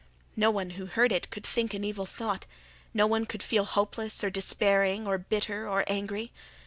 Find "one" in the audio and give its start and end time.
0.49-0.71, 3.05-3.27